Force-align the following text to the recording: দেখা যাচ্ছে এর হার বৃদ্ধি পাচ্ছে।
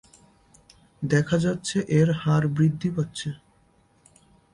দেখা 1.01 1.37
যাচ্ছে 1.37 1.77
এর 1.99 2.09
হার 2.21 2.43
বৃদ্ধি 2.47 2.89
পাচ্ছে। 2.95 3.29